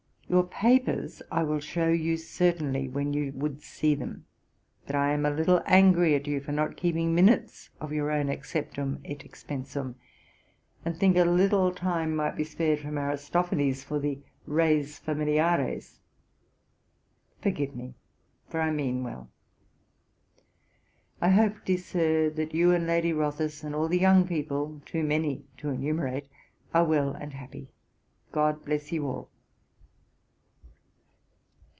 [0.31, 4.27] Your papers I will shew you certainly when you would see them,
[4.87, 8.27] but I am a little angry at you for not keeping minutes of your own
[8.29, 9.95] acceptum et expensum,
[10.85, 15.99] and think a little time might be spared from Aristophanes, for the res familiares.
[17.41, 17.95] Forgive me
[18.47, 19.27] for I mean well.
[21.19, 25.03] I hope, dear Sir, that you and Lady Rothes, and all the young people, too
[25.03, 26.29] many to enumerate,
[26.73, 27.67] are well and happy.
[28.31, 29.27] GOD bless you all.'